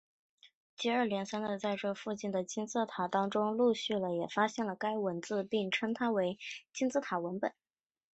[0.75, 6.39] 接二连三的在这附近的金字塔当中陆续了也发现了该文字并将它称为
[6.73, 7.53] 金字塔文本。